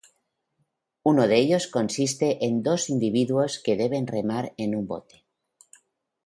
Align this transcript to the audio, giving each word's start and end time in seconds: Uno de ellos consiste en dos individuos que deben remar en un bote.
Uno 1.03 1.27
de 1.27 1.35
ellos 1.37 1.67
consiste 1.67 2.43
en 2.47 2.63
dos 2.63 2.89
individuos 2.89 3.59
que 3.63 3.75
deben 3.77 4.07
remar 4.07 4.51
en 4.57 4.73
un 4.73 4.87
bote. 4.87 5.25